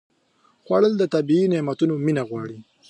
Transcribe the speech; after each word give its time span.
خوړل 0.63 0.93
د 0.97 1.03
طبیعي 1.13 1.45
نعمتونو 1.53 1.93
مینه 2.05 2.23
غواړي 2.29 2.57